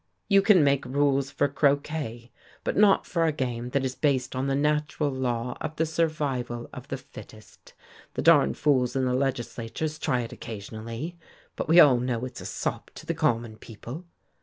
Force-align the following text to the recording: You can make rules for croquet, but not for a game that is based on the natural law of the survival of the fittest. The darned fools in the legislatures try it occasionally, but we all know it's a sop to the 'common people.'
You 0.27 0.41
can 0.41 0.63
make 0.63 0.83
rules 0.83 1.29
for 1.29 1.47
croquet, 1.47 2.31
but 2.63 2.75
not 2.75 3.05
for 3.05 3.23
a 3.25 3.31
game 3.31 3.69
that 3.69 3.85
is 3.85 3.93
based 3.93 4.35
on 4.35 4.47
the 4.47 4.55
natural 4.55 5.11
law 5.11 5.55
of 5.61 5.75
the 5.75 5.85
survival 5.85 6.67
of 6.73 6.87
the 6.87 6.97
fittest. 6.97 7.75
The 8.15 8.23
darned 8.23 8.57
fools 8.57 8.95
in 8.95 9.05
the 9.05 9.13
legislatures 9.13 9.99
try 9.99 10.21
it 10.21 10.33
occasionally, 10.33 11.17
but 11.55 11.67
we 11.69 11.79
all 11.79 11.99
know 11.99 12.25
it's 12.25 12.41
a 12.41 12.47
sop 12.47 12.89
to 12.95 13.05
the 13.05 13.13
'common 13.13 13.57
people.' 13.57 14.05